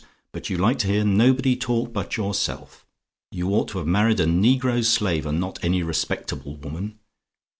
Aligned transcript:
But 0.31 0.49
you 0.49 0.57
like 0.57 0.79
to 0.79 0.87
hear 0.87 1.05
nobody 1.05 1.55
talk 1.55 1.93
but 1.93 2.17
yourself. 2.17 2.87
You 3.31 3.51
ought 3.53 3.67
to 3.67 3.77
have 3.77 3.85
married 3.85 4.19
a 4.19 4.25
negro 4.25 4.83
slave, 4.83 5.27
and 5.27 5.39
not 5.39 5.63
any 5.63 5.83
respectable 5.83 6.55
woman. 6.55 6.97